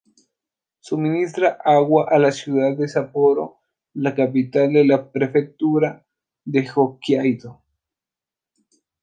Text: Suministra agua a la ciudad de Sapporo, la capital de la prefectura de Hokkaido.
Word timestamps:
Suministra 0.87 1.59
agua 1.63 2.07
a 2.09 2.17
la 2.17 2.31
ciudad 2.31 2.75
de 2.75 2.87
Sapporo, 2.87 3.59
la 3.93 4.15
capital 4.15 4.73
de 4.73 4.83
la 4.83 5.11
prefectura 5.11 6.03
de 6.43 6.67
Hokkaido. 6.75 7.61